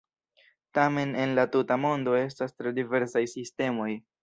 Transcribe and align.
Tamen 0.71 1.15
en 1.15 1.35
la 1.35 1.43
tuta 1.57 1.77
mondo 1.85 2.17
estas 2.23 2.57
tre 2.63 2.73
diversaj 2.81 3.25
sistemoj. 3.37 3.89